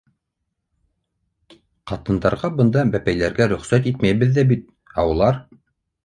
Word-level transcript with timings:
Ҡатындарға 1.91 2.49
бында 2.61 2.85
бәпәйләргә 2.95 3.47
рөхсәт 3.51 3.91
итмәйбеҙ 3.91 4.33
ҙә 4.39 4.47
бит, 4.53 4.65
ә 5.03 5.07
улар... 5.11 5.39